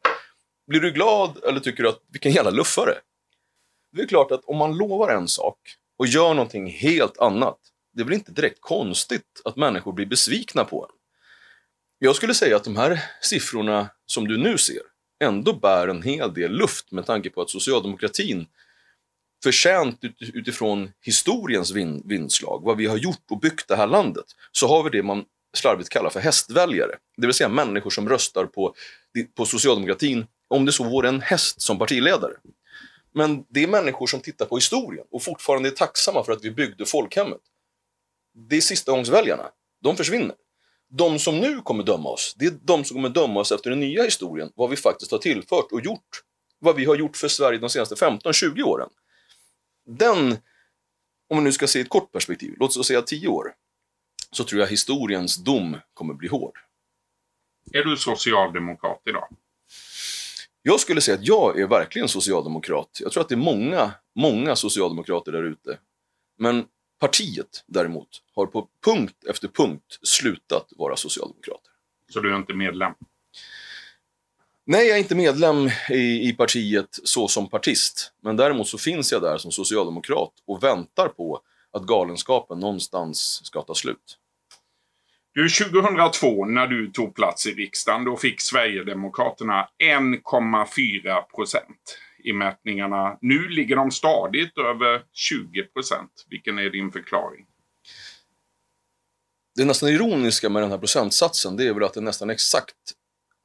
Blir 0.66 0.80
du 0.80 0.90
glad 0.92 1.44
eller 1.44 1.60
tycker 1.60 1.82
du 1.82 1.88
att 1.88 2.02
vilken 2.12 2.32
jävla 2.32 2.50
luffare? 2.50 2.94
Det 3.92 4.02
är 4.02 4.06
klart 4.06 4.30
att 4.30 4.44
om 4.44 4.56
man 4.56 4.76
lovar 4.76 5.08
en 5.14 5.28
sak 5.28 5.58
och 5.98 6.06
gör 6.06 6.34
någonting 6.34 6.70
helt 6.70 7.18
annat. 7.18 7.58
Det 7.94 8.00
är 8.02 8.04
väl 8.04 8.14
inte 8.14 8.32
direkt 8.32 8.60
konstigt 8.60 9.42
att 9.44 9.56
människor 9.56 9.92
blir 9.92 10.06
besvikna 10.06 10.64
på 10.64 10.84
en. 10.84 10.90
Jag 11.98 12.16
skulle 12.16 12.34
säga 12.34 12.56
att 12.56 12.64
de 12.64 12.76
här 12.76 13.02
siffrorna 13.20 13.88
som 14.06 14.28
du 14.28 14.36
nu 14.36 14.58
ser 14.58 14.82
ändå 15.24 15.52
bär 15.52 15.88
en 15.88 16.02
hel 16.02 16.34
del 16.34 16.52
luft 16.52 16.92
med 16.92 17.06
tanke 17.06 17.30
på 17.30 17.42
att 17.42 17.50
socialdemokratin 17.50 18.46
förtjänt 19.42 20.00
utifrån 20.20 20.92
historiens 21.00 21.70
vin, 21.70 22.02
vindslag, 22.04 22.62
vad 22.64 22.76
vi 22.76 22.86
har 22.86 22.96
gjort 22.96 23.24
och 23.30 23.40
byggt 23.40 23.68
det 23.68 23.76
här 23.76 23.86
landet, 23.86 24.24
så 24.52 24.68
har 24.68 24.82
vi 24.82 24.90
det 24.90 25.02
man 25.02 25.24
slarvigt 25.56 25.88
kallar 25.88 26.10
för 26.10 26.20
hästväljare. 26.20 26.96
Det 27.16 27.26
vill 27.26 27.34
säga 27.34 27.48
människor 27.48 27.90
som 27.90 28.08
röstar 28.08 28.46
på, 28.46 28.74
på 29.34 29.44
socialdemokratin 29.44 30.26
om 30.48 30.64
det 30.64 30.72
så 30.72 30.84
vore 30.84 31.08
en 31.08 31.20
häst 31.20 31.60
som 31.60 31.78
partiledare. 31.78 32.32
Men 33.14 33.44
det 33.48 33.62
är 33.62 33.68
människor 33.68 34.06
som 34.06 34.20
tittar 34.20 34.46
på 34.46 34.56
historien 34.56 35.06
och 35.10 35.22
fortfarande 35.22 35.68
är 35.68 35.70
tacksamma 35.70 36.24
för 36.24 36.32
att 36.32 36.44
vi 36.44 36.50
byggde 36.50 36.86
folkhemmet. 36.86 37.40
Det 38.34 38.56
är 38.56 38.60
sistagångsväljarna. 38.60 39.50
De 39.82 39.96
försvinner. 39.96 40.36
De 40.88 41.18
som 41.18 41.38
nu 41.38 41.60
kommer 41.60 41.84
döma 41.84 42.08
oss, 42.08 42.34
det 42.38 42.46
är 42.46 42.52
de 42.62 42.84
som 42.84 42.94
kommer 42.94 43.08
döma 43.08 43.40
oss 43.40 43.52
efter 43.52 43.70
den 43.70 43.80
nya 43.80 44.02
historien, 44.02 44.52
vad 44.54 44.70
vi 44.70 44.76
faktiskt 44.76 45.10
har 45.10 45.18
tillfört 45.18 45.72
och 45.72 45.80
gjort. 45.80 46.22
Vad 46.58 46.76
vi 46.76 46.84
har 46.84 46.96
gjort 46.96 47.16
för 47.16 47.28
Sverige 47.28 47.58
de 47.58 47.70
senaste 47.70 47.94
15-20 47.94 48.62
åren 48.62 48.88
den, 49.86 50.32
om 51.28 51.36
man 51.36 51.44
nu 51.44 51.52
ska 51.52 51.66
se 51.66 51.80
ett 51.80 51.88
kort 51.88 52.12
perspektiv, 52.12 52.54
låt 52.58 52.76
oss 52.76 52.86
säga 52.86 53.02
tio 53.02 53.28
år, 53.28 53.54
så 54.30 54.44
tror 54.44 54.60
jag 54.60 54.68
historiens 54.68 55.36
dom 55.36 55.76
kommer 55.94 56.14
bli 56.14 56.28
hård. 56.28 56.58
Är 57.72 57.84
du 57.84 57.96
socialdemokrat 57.96 59.02
idag? 59.04 59.28
Jag 60.62 60.80
skulle 60.80 61.00
säga 61.00 61.14
att 61.18 61.26
jag 61.26 61.60
är 61.60 61.66
verkligen 61.66 62.08
socialdemokrat. 62.08 62.98
Jag 63.00 63.12
tror 63.12 63.22
att 63.22 63.28
det 63.28 63.34
är 63.34 63.36
många, 63.36 63.92
många 64.14 64.56
socialdemokrater 64.56 65.32
där 65.32 65.42
ute. 65.42 65.78
Men 66.38 66.64
partiet 67.00 67.64
däremot 67.66 68.08
har 68.34 68.46
på 68.46 68.68
punkt 68.84 69.24
efter 69.28 69.48
punkt 69.48 69.98
slutat 70.02 70.72
vara 70.76 70.96
socialdemokrater. 70.96 71.72
Så 72.12 72.20
du 72.20 72.32
är 72.32 72.36
inte 72.36 72.54
medlem? 72.54 72.92
Nej, 74.68 74.86
jag 74.86 74.96
är 74.96 75.02
inte 75.02 75.14
medlem 75.14 75.70
i, 75.90 76.28
i 76.28 76.32
partiet 76.32 76.88
så 77.04 77.28
som 77.28 77.48
partist. 77.48 78.12
Men 78.22 78.36
däremot 78.36 78.68
så 78.68 78.78
finns 78.78 79.12
jag 79.12 79.22
där 79.22 79.38
som 79.38 79.52
socialdemokrat 79.52 80.32
och 80.46 80.62
väntar 80.62 81.08
på 81.08 81.40
att 81.72 81.82
galenskapen 81.82 82.60
någonstans 82.60 83.40
ska 83.44 83.62
ta 83.62 83.74
slut. 83.74 84.18
Du, 85.32 85.48
2002 85.48 86.44
när 86.44 86.66
du 86.66 86.90
tog 86.90 87.14
plats 87.14 87.46
i 87.46 87.52
riksdagen, 87.52 88.04
då 88.04 88.16
fick 88.16 88.40
Sverigedemokraterna 88.40 89.68
1,4 89.84 91.22
procent 91.22 91.98
i 92.24 92.32
mätningarna. 92.32 93.18
Nu 93.20 93.48
ligger 93.48 93.76
de 93.76 93.90
stadigt 93.90 94.58
över 94.58 95.02
20 95.12 95.62
procent. 95.62 96.26
Vilken 96.30 96.58
är 96.58 96.70
din 96.70 96.92
förklaring? 96.92 97.46
Det 99.56 99.64
nästan 99.64 99.88
ironiska 99.88 100.48
med 100.48 100.62
den 100.62 100.70
här 100.70 100.78
procentsatsen, 100.78 101.56
det 101.56 101.64
är 101.64 101.74
väl 101.74 101.84
att 101.84 101.94
det 101.94 102.00
nästan 102.00 102.30
exakt 102.30 102.74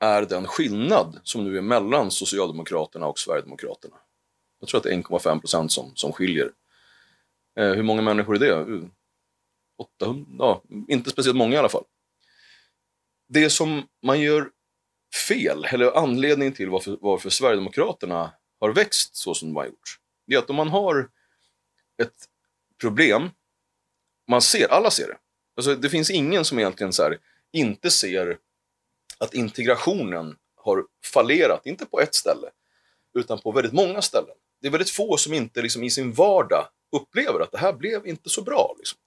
är 0.02 0.22
den 0.22 0.48
skillnad 0.48 1.20
som 1.24 1.44
nu 1.44 1.58
är 1.58 1.62
mellan 1.62 2.12
Socialdemokraterna 2.12 3.08
och 3.08 3.20
Sverigedemokraterna. 3.20 3.96
Jag 4.60 4.70
tror 4.70 4.78
att 4.78 4.84
det 4.84 4.94
är 4.94 4.98
1,5 4.98 5.40
procent 5.40 5.72
som, 5.72 5.92
som 5.96 6.14
skiljer. 6.14 6.52
Eh, 7.60 7.72
hur 7.72 7.84
många 7.84 8.02
människor 8.02 8.36
är 8.36 8.40
det? 8.40 8.90
800? 9.78 10.26
Ja, 10.40 10.64
inte 10.88 11.10
speciellt 11.10 11.38
många 11.38 11.56
i 11.56 11.58
alla 11.58 11.70
fall. 11.70 11.84
Det 13.30 13.50
som 13.50 13.88
man 14.04 14.22
gör 14.22 14.50
fel, 15.28 15.66
eller 15.66 15.98
anledningen 15.98 16.54
till 16.54 16.70
varför, 16.70 16.98
varför 17.02 17.30
Sverigedemokraterna 17.30 18.32
har 18.60 18.74
växt 18.74 19.16
så 19.16 19.34
som 19.34 19.50
de 19.50 19.56
har 19.56 19.66
gjort, 19.66 20.00
det 20.28 20.36
är 20.36 20.40
att 20.40 20.50
om 20.50 20.56
man 20.56 20.70
har 20.70 21.10
ett 22.02 22.28
problem, 22.82 23.30
man 24.28 24.42
ser, 24.42 24.68
alla 24.68 24.92
ser 24.92 25.08
det. 25.08 25.18
Alltså, 25.56 25.76
det 25.76 25.90
finns 25.90 26.10
ingen 26.10 26.46
som 26.46 26.60
egentligen 26.60 26.94
så 26.94 27.04
här, 27.04 27.18
inte 27.52 27.92
ser 27.92 28.38
att 29.22 29.34
integrationen 29.34 30.36
har 30.56 30.86
fallerat, 31.14 31.66
inte 31.66 31.86
på 31.86 32.00
ett 32.00 32.16
ställe, 32.16 32.50
utan 33.14 33.40
på 33.40 33.52
väldigt 33.52 33.74
många 33.74 34.02
ställen. 34.02 34.36
Det 34.62 34.68
är 34.68 34.72
väldigt 34.72 34.90
få 34.90 35.18
som 35.18 35.34
inte 35.34 35.62
liksom, 35.62 35.84
i 35.84 35.90
sin 35.90 36.14
vardag 36.14 36.68
upplever 36.92 37.40
att 37.40 37.52
det 37.52 37.58
här 37.58 37.74
blev 37.74 38.08
inte 38.08 38.30
så 38.30 38.42
bra. 38.42 38.76
Liksom. 38.78 39.00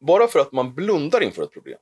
Bara 0.00 0.28
för 0.28 0.38
att 0.38 0.52
man 0.52 0.74
blundar 0.74 1.22
inför 1.22 1.42
ett 1.42 1.52
problem, 1.52 1.78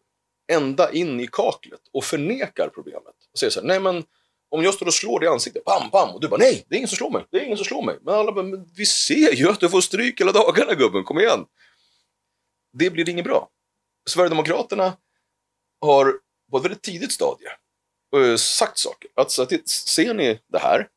ända 0.53 0.93
in 0.93 1.21
i 1.21 1.27
kaklet 1.33 1.81
och 1.93 2.05
förnekar 2.05 2.71
problemet. 2.75 3.15
Och 3.33 3.39
säger 3.39 3.51
så 3.51 3.61
här, 3.61 3.67
nej 3.67 3.81
men 3.81 4.05
om 4.49 4.65
jag 4.65 4.75
står 4.75 4.87
och 4.87 4.95
slår 4.95 5.21
dig 5.21 5.29
i 5.29 5.33
ansiktet, 5.33 5.65
pam, 5.65 5.91
pam, 5.91 6.15
och 6.15 6.21
du 6.21 6.29
bara 6.29 6.37
nej, 6.37 6.65
det 6.69 6.75
är 6.75 6.77
ingen 6.77 6.89
som 6.89 6.97
slår 6.97 7.11
mig, 7.11 7.27
det 7.31 7.39
är 7.41 7.45
ingen 7.45 7.57
som 7.57 7.67
slår 7.67 7.83
mig. 7.83 7.99
Men 8.03 8.15
alla 8.15 8.33
bara, 8.33 8.45
men 8.45 8.71
vi 8.77 8.87
ser 8.87 9.33
ju 9.33 9.49
att 9.49 9.61
du 9.61 9.69
får 9.69 9.81
stryk 9.81 10.21
hela 10.21 10.33
dagarna 10.33 10.75
gubben, 10.75 11.05
kom 11.05 11.19
igen. 11.19 11.47
Det 12.73 12.91
blir 12.91 13.09
inget 13.09 13.25
bra. 13.25 13.49
Sverigedemokraterna 14.11 14.97
har 15.81 16.15
på 16.53 16.59
ett 16.59 16.65
väldigt 16.65 16.83
tidigt 16.83 17.13
stadie 17.13 17.49
uh, 18.17 18.37
sagt 18.37 18.79
saker. 18.79 19.11
Alltså, 19.15 19.47
ser 19.67 20.15
ni 20.15 20.41
det 20.53 20.59
här? 20.59 20.89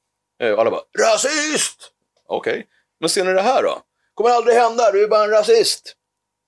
Uh, 0.44 0.60
alla 0.60 0.72
bara, 0.72 0.82
rasist! 1.00 1.92
Okej, 2.26 2.54
okay. 2.54 2.64
men 3.00 3.10
ser 3.10 3.26
ni 3.26 3.34
det 3.34 3.42
här 3.42 3.64
då? 3.64 3.82
Kommer 4.14 4.30
aldrig 4.30 4.56
hända, 4.56 4.92
du 4.92 5.04
är 5.04 5.08
bara 5.08 5.24
en 5.24 5.30
rasist. 5.30 5.96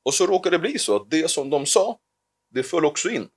Och 0.05 0.13
så 0.13 0.27
råkar 0.27 0.51
det 0.51 0.59
bli 0.59 0.79
så 0.79 0.95
att 0.95 1.09
det 1.09 1.31
som 1.31 1.49
de 1.49 1.65
sa, 1.65 1.99
det 2.53 2.63
föll 2.63 2.85
också 2.85 3.09
in. 3.09 3.27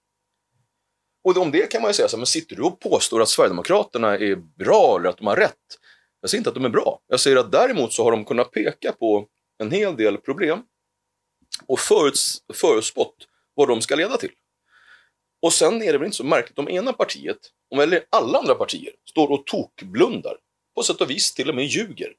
Och 1.25 1.37
om 1.37 1.51
det 1.51 1.71
kan 1.71 1.83
man 1.83 1.91
ju 1.91 1.95
säga 1.95 2.09
så 2.09 2.17
här, 2.17 2.19
men 2.19 2.27
sitter 2.27 2.57
du 2.57 2.63
och 2.63 2.81
påstår 2.81 3.23
att 3.23 3.29
Sverigedemokraterna 3.29 4.15
är 4.15 4.37
bra 4.37 4.97
eller 4.99 5.09
att 5.09 5.19
de 5.19 5.27
har 5.27 5.37
rätt? 5.37 5.79
Jag 6.21 6.31
säger 6.31 6.41
inte 6.41 6.51
att 6.51 6.55
de 6.55 6.65
är 6.65 6.69
bra. 6.69 7.01
Jag 7.07 7.21
säger 7.21 7.37
att 7.37 7.53
däremot 7.53 7.93
så 7.93 8.05
har 8.05 8.11
de 8.11 8.25
kunnat 8.25 8.51
peka 8.51 8.93
på 8.93 9.27
en 9.59 9.71
hel 9.71 9.97
del 9.97 10.17
problem 10.17 10.63
och 11.67 11.81
föruts, 11.81 12.39
förutspått 12.55 13.15
vad 13.55 13.69
de 13.69 13.83
ska 13.83 13.97
leda 13.97 14.17
till. 14.17 14.33
Och 15.43 15.53
sen 15.53 15.83
är 15.83 15.93
det 15.93 15.99
väl 15.99 16.07
inte 16.07 16.17
så 16.17 16.25
märkligt 16.25 16.59
om 16.59 16.69
ena 16.69 16.93
partiet, 16.93 17.39
eller 17.75 18.05
alla 18.11 18.39
andra 18.39 18.55
partier, 18.55 18.93
står 19.11 19.31
och 19.31 19.47
tokblundar. 19.47 20.37
På 20.75 20.83
sätt 20.83 21.01
och 21.01 21.11
vis 21.11 21.35
till 21.35 21.49
och 21.49 21.55
med 21.55 21.65
ljuger. 21.65 22.15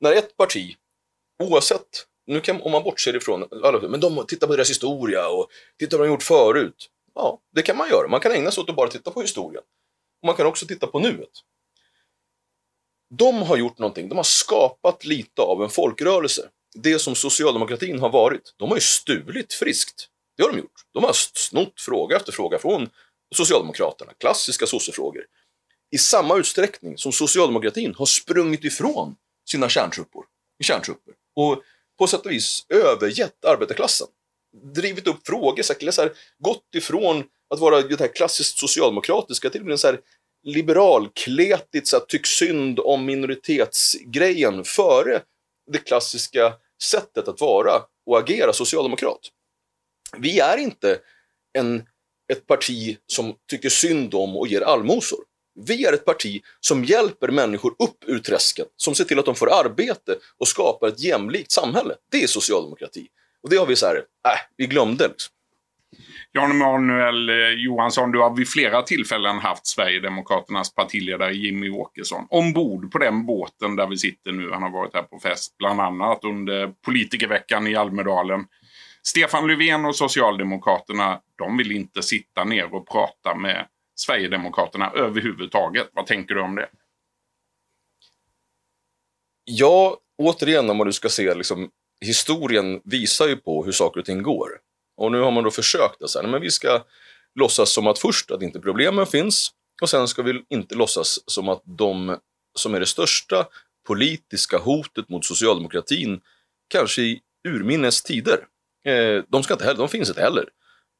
När 0.00 0.12
ett 0.12 0.36
parti, 0.36 0.76
oavsett, 1.42 2.06
nu 2.26 2.40
kan, 2.40 2.62
om 2.62 2.72
man 2.72 2.82
bortser 2.82 3.16
ifrån, 3.16 3.44
men 3.90 4.00
de 4.00 4.26
tittar 4.26 4.46
på 4.46 4.56
deras 4.56 4.70
historia 4.70 5.28
och 5.28 5.50
tittar 5.78 5.96
på 5.96 5.98
vad 5.98 6.08
de 6.08 6.12
gjort 6.12 6.22
förut. 6.22 6.90
Ja, 7.14 7.40
det 7.54 7.62
kan 7.62 7.76
man 7.76 7.88
göra. 7.88 8.08
Man 8.08 8.20
kan 8.20 8.32
ägna 8.32 8.50
sig 8.50 8.62
åt 8.62 8.70
att 8.70 8.76
bara 8.76 8.90
titta 8.90 9.10
på 9.10 9.20
historien. 9.20 9.62
Och 10.22 10.26
man 10.26 10.34
kan 10.34 10.46
också 10.46 10.66
titta 10.66 10.86
på 10.86 10.98
nuet. 10.98 11.30
De 13.18 13.42
har 13.42 13.56
gjort 13.56 13.78
någonting, 13.78 14.08
de 14.08 14.14
har 14.16 14.24
skapat 14.24 15.04
lite 15.04 15.42
av 15.42 15.62
en 15.62 15.70
folkrörelse. 15.70 16.48
Det 16.74 16.98
som 16.98 17.14
socialdemokratin 17.14 18.00
har 18.00 18.10
varit. 18.10 18.54
De 18.56 18.68
har 18.68 18.76
ju 18.76 18.80
stulit 18.80 19.52
friskt. 19.52 20.08
Det 20.36 20.42
har 20.42 20.50
de 20.50 20.58
gjort. 20.58 20.80
De 20.92 21.04
har 21.04 21.12
snott 21.14 21.80
fråga 21.80 22.16
efter 22.16 22.32
fråga 22.32 22.58
från 22.58 22.90
Socialdemokraterna, 23.34 24.12
klassiska 24.18 24.66
sossefrågor. 24.66 25.22
I 25.90 25.98
samma 25.98 26.36
utsträckning 26.36 26.98
som 26.98 27.12
socialdemokratin 27.12 27.94
har 27.94 28.06
sprungit 28.06 28.64
ifrån 28.64 29.16
sina 29.50 29.68
kärntrupper, 29.68 30.22
kärntrupper 30.64 31.14
och 31.36 31.62
på 31.98 32.06
sätt 32.06 32.26
och 32.26 32.32
vis 32.32 32.66
övergett 32.68 33.44
arbetarklassen 33.44 34.06
drivit 34.74 35.06
upp 35.06 35.26
frågor, 35.26 35.62
så 35.62 36.02
här, 36.02 36.12
gått 36.38 36.74
ifrån 36.74 37.24
att 37.54 37.60
vara 37.60 37.82
det 37.82 38.00
här 38.00 38.14
klassiskt 38.14 38.58
socialdemokratiska 38.58 39.50
till 39.50 39.70
en 39.70 39.78
så 39.78 39.86
här 39.86 40.00
liberalkletigt, 40.42 41.88
så 41.88 41.96
här, 41.96 42.04
tyck 42.04 42.26
synd 42.26 42.80
om 42.80 43.04
minoritetsgrejen 43.04 44.64
före 44.64 45.22
det 45.72 45.78
klassiska 45.78 46.52
sättet 46.82 47.28
att 47.28 47.40
vara 47.40 47.82
och 48.06 48.18
agera 48.18 48.52
socialdemokrat. 48.52 49.30
Vi 50.18 50.40
är 50.40 50.56
inte 50.56 50.98
en, 51.58 51.82
ett 52.32 52.46
parti 52.46 52.98
som 53.06 53.34
tycker 53.50 53.68
synd 53.68 54.14
om 54.14 54.36
och 54.36 54.48
ger 54.48 54.60
allmosor. 54.60 55.18
Vi 55.54 55.84
är 55.84 55.92
ett 55.92 56.04
parti 56.04 56.42
som 56.60 56.84
hjälper 56.84 57.28
människor 57.28 57.70
upp 57.78 58.04
ur 58.06 58.18
träsken, 58.18 58.66
som 58.76 58.94
ser 58.94 59.04
till 59.04 59.18
att 59.18 59.24
de 59.24 59.34
får 59.34 59.52
arbete 59.52 60.14
och 60.38 60.48
skapar 60.48 60.88
ett 60.88 61.00
jämlikt 61.00 61.50
samhälle. 61.50 61.94
Det 62.10 62.22
är 62.22 62.26
socialdemokrati. 62.26 63.08
Och 63.42 63.50
det 63.50 63.56
har 63.56 63.66
vi 63.66 63.76
så 63.76 63.86
här, 63.86 63.96
äh, 63.96 64.40
vi 64.56 64.66
glömde. 64.66 65.08
Liksom. 65.08 65.32
Jan 66.32 66.50
Emanuel 66.50 67.28
eh, 67.28 67.34
Johansson, 67.48 68.12
du 68.12 68.18
har 68.18 68.36
vid 68.36 68.48
flera 68.48 68.82
tillfällen 68.82 69.38
haft 69.38 69.66
Sverigedemokraternas 69.66 70.74
partiledare 70.74 71.34
Jimmy 71.34 71.70
Åkesson 71.70 72.26
ombord 72.30 72.92
på 72.92 72.98
den 72.98 73.26
båten 73.26 73.76
där 73.76 73.86
vi 73.86 73.98
sitter 73.98 74.32
nu. 74.32 74.50
Han 74.52 74.62
har 74.62 74.70
varit 74.70 74.94
här 74.94 75.02
på 75.02 75.18
fest, 75.18 75.54
bland 75.58 75.80
annat 75.80 76.24
under 76.24 76.72
politikerveckan 76.86 77.66
i 77.66 77.76
Almedalen. 77.76 78.44
Stefan 79.02 79.46
Löfven 79.46 79.84
och 79.84 79.96
Socialdemokraterna, 79.96 81.20
de 81.38 81.56
vill 81.56 81.72
inte 81.72 82.02
sitta 82.02 82.44
ner 82.44 82.74
och 82.74 82.88
prata 82.88 83.34
med 83.34 83.66
Sverigedemokraterna 83.94 84.90
överhuvudtaget. 84.90 85.88
Vad 85.92 86.06
tänker 86.06 86.34
du 86.34 86.40
om 86.40 86.54
det? 86.54 86.68
Ja, 89.44 89.98
återigen 90.18 90.70
om 90.70 90.76
man 90.76 90.86
nu 90.86 90.92
ska 90.92 91.08
se 91.08 91.34
liksom, 91.34 91.70
historien 92.00 92.80
visar 92.84 93.26
ju 93.26 93.36
på 93.36 93.64
hur 93.64 93.72
saker 93.72 94.00
och 94.00 94.06
ting 94.06 94.22
går. 94.22 94.48
Och 94.96 95.12
nu 95.12 95.20
har 95.20 95.30
man 95.30 95.44
då 95.44 95.50
försökt 95.50 96.02
att 96.02 96.10
säga, 96.10 96.28
men 96.28 96.40
vi 96.40 96.50
ska 96.50 96.84
låtsas 97.34 97.70
som 97.70 97.86
att 97.86 97.98
först 97.98 98.30
att 98.30 98.42
inte 98.42 98.60
problemen 98.60 99.06
finns 99.06 99.50
och 99.82 99.90
sen 99.90 100.08
ska 100.08 100.22
vi 100.22 100.44
inte 100.48 100.74
låtsas 100.74 101.18
som 101.26 101.48
att 101.48 101.62
de 101.64 102.18
som 102.54 102.74
är 102.74 102.80
det 102.80 102.86
största 102.86 103.46
politiska 103.86 104.58
hotet 104.58 105.08
mot 105.08 105.24
socialdemokratin, 105.24 106.20
kanske 106.68 107.02
i 107.02 107.20
urminnes 107.48 108.02
tider, 108.02 108.46
eh, 108.84 109.24
de, 109.28 109.42
ska 109.42 109.54
inte 109.54 109.64
heller, 109.64 109.78
de 109.78 109.88
finns 109.88 110.08
inte 110.08 110.20
heller. 110.20 110.48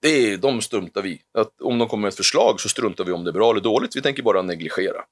Det 0.02 0.08
är, 0.08 0.36
de 0.36 0.60
struntar 0.60 1.02
vi 1.02 1.22
att 1.38 1.60
Om 1.60 1.78
de 1.78 1.88
kommer 1.88 2.02
med 2.02 2.08
ett 2.08 2.16
förslag 2.16 2.60
så 2.60 2.68
struntar 2.68 3.04
vi 3.04 3.12
om 3.12 3.24
det 3.24 3.30
är 3.30 3.32
bra 3.32 3.50
eller 3.50 3.60
dåligt. 3.60 3.96
Vi 3.96 4.02
tänker 4.02 4.22
bara 4.22 4.42
negligera. 4.42 5.04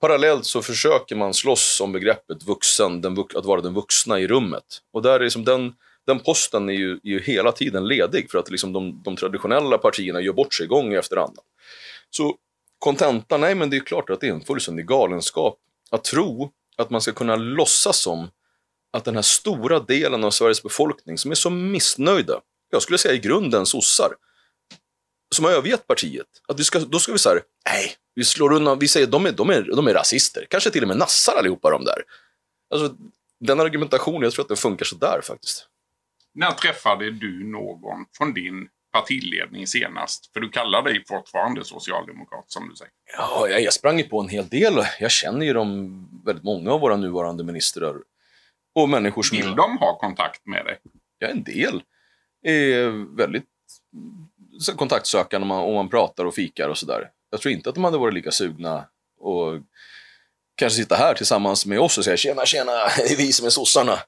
Parallellt 0.00 0.44
så 0.44 0.62
försöker 0.62 1.16
man 1.16 1.34
slåss 1.34 1.80
om 1.80 1.92
begreppet 1.92 2.42
vuxen, 2.42 3.00
den, 3.00 3.18
att 3.34 3.44
vara 3.44 3.60
den 3.60 3.74
vuxna 3.74 4.20
i 4.20 4.26
rummet. 4.26 4.64
Och 4.92 5.02
där 5.02 5.20
är 5.20 5.24
liksom 5.24 5.44
den, 5.44 5.72
den 6.06 6.18
posten 6.18 6.68
är 6.68 6.72
ju, 6.72 6.92
är 6.92 6.98
ju 7.08 7.20
hela 7.20 7.52
tiden 7.52 7.88
ledig 7.88 8.30
för 8.30 8.38
att 8.38 8.50
liksom 8.50 8.72
de, 8.72 9.02
de 9.04 9.16
traditionella 9.16 9.78
partierna 9.78 10.20
gör 10.20 10.32
bort 10.32 10.54
sig 10.54 10.66
gång 10.66 10.94
efter 10.94 11.16
annan. 11.16 11.44
Så 12.10 12.36
kontentan, 12.78 13.40
nej 13.40 13.54
men 13.54 13.70
det 13.70 13.76
är 13.76 13.80
klart 13.80 14.10
att 14.10 14.20
det 14.20 14.28
är 14.28 14.32
en 14.32 14.44
fullständig 14.44 14.86
galenskap 14.86 15.58
att 15.90 16.04
tro 16.04 16.52
att 16.76 16.90
man 16.90 17.00
ska 17.00 17.12
kunna 17.12 17.36
låtsas 17.36 18.02
som 18.02 18.28
att 18.92 19.04
den 19.04 19.14
här 19.14 19.22
stora 19.22 19.80
delen 19.80 20.24
av 20.24 20.30
Sveriges 20.30 20.62
befolkning 20.62 21.18
som 21.18 21.30
är 21.30 21.34
så 21.34 21.50
missnöjda, 21.50 22.40
jag 22.70 22.82
skulle 22.82 22.98
säga 22.98 23.14
i 23.14 23.18
grunden 23.18 23.66
sossar, 23.66 24.12
som 25.34 25.44
har 25.44 25.52
övergett 25.52 25.86
partiet, 25.86 26.26
att 26.48 26.60
vi 26.60 26.64
ska, 26.64 26.78
då 26.78 26.98
ska 26.98 27.12
vi 27.12 27.18
säga 27.18 27.40
nej, 27.64 27.94
vi 28.14 28.24
slår 28.24 28.52
undan, 28.52 28.78
vi 28.78 28.88
säger 28.88 29.06
de 29.06 29.26
är, 29.26 29.32
de 29.32 29.50
är, 29.50 29.62
de 29.62 29.86
är 29.86 29.94
rasister, 29.94 30.46
kanske 30.50 30.70
till 30.70 30.82
och 30.82 30.88
med 30.88 30.96
nassar 30.96 31.36
allihopa 31.38 31.70
de 31.70 31.84
där. 31.84 32.02
Alltså, 32.74 32.96
den 33.40 33.60
argumentationen, 33.60 34.22
jag 34.22 34.32
tror 34.32 34.42
att 34.42 34.48
den 34.48 34.56
funkar 34.56 34.84
sådär 34.84 35.20
faktiskt. 35.22 35.68
När 36.34 36.50
träffade 36.50 37.10
du 37.10 37.44
någon 37.44 38.04
från 38.16 38.34
din 38.34 38.68
partiledning 38.92 39.66
senast? 39.66 40.32
För 40.32 40.40
du 40.40 40.48
kallar 40.48 40.82
dig 40.82 41.04
fortfarande 41.08 41.64
socialdemokrat 41.64 42.44
som 42.46 42.68
du 42.68 42.76
säger. 42.76 42.92
Ja, 43.16 43.48
jag, 43.48 43.62
jag 43.62 43.72
sprang 43.72 43.98
ju 43.98 44.04
på 44.04 44.20
en 44.20 44.28
hel 44.28 44.48
del. 44.48 44.84
Jag 45.00 45.10
känner 45.10 45.46
ju 45.46 45.52
de, 45.52 46.22
väldigt 46.24 46.44
många 46.44 46.72
av 46.72 46.80
våra 46.80 46.96
nuvarande 46.96 47.44
ministrar. 47.44 47.96
Och 48.74 48.88
människor 48.88 49.22
som... 49.22 49.38
Vill 49.38 49.54
de 49.56 49.78
ha 49.78 49.98
kontakt 49.98 50.46
med 50.46 50.64
dig? 50.64 50.78
Ja, 51.18 51.28
en 51.28 51.42
del 51.42 51.82
är 52.42 53.16
väldigt 53.16 53.44
kontaktsökande 54.76 55.42
om 55.42 55.48
man, 55.48 55.64
om 55.64 55.74
man 55.74 55.88
pratar 55.88 56.24
och 56.24 56.34
fikar 56.34 56.68
och 56.68 56.78
sådär. 56.78 57.10
Jag 57.30 57.40
tror 57.40 57.52
inte 57.52 57.68
att 57.68 57.74
de 57.74 57.84
hade 57.84 57.98
varit 57.98 58.14
lika 58.14 58.30
sugna 58.30 58.84
och 59.18 59.60
kanske 60.54 60.82
sitta 60.82 60.94
här 60.94 61.14
tillsammans 61.14 61.66
med 61.66 61.80
oss 61.80 61.98
och 61.98 62.04
säga 62.04 62.16
tjena, 62.16 62.46
tjena, 62.46 62.72
det 62.96 63.12
är 63.12 63.16
vi 63.16 63.32
som 63.32 63.46
är 63.46 63.50
sossarna. 63.50 63.98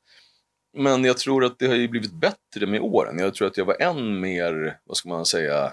Men 0.76 1.04
jag 1.04 1.18
tror 1.18 1.44
att 1.44 1.59
det 1.59 1.66
har 1.66 1.88
blivit 1.88 2.12
bättre 2.12 2.66
med 2.66 2.80
åren. 2.80 3.18
Jag 3.18 3.35
tror 3.35 3.49
att 3.49 3.56
jag 3.56 3.64
var 3.64 3.83
än 3.83 4.21
mer, 4.21 4.78
vad 4.85 4.97
ska 4.97 5.09
man 5.09 5.26
säga, 5.26 5.73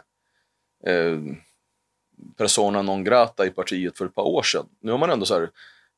eh, 0.88 1.20
persona 2.38 2.82
non 2.82 3.04
grata 3.04 3.46
i 3.46 3.50
partiet 3.50 3.98
för 3.98 4.06
ett 4.06 4.16
par 4.16 4.24
år 4.24 4.44
sedan. 4.44 4.66
Nu 4.82 4.92
har 4.92 4.98
man 4.98 5.10
ändå 5.10 5.26
så 5.26 5.34
här, 5.34 5.50